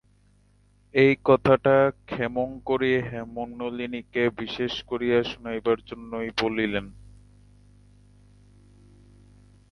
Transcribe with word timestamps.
এ 0.95 1.07
কথাটা 1.25 1.75
ক্ষেমংকরী 2.05 2.93
হেমনলিনীকে 3.01 4.23
বিশেষ 4.37 4.73
করিয়া 4.83 5.19
শুনাইবার 5.23 5.77
জন্যই 5.85 6.29
বলিলেন। 6.41 6.85